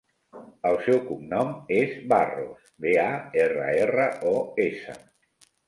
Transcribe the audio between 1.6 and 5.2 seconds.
és Barros: be, a, erra, erra, o, essa.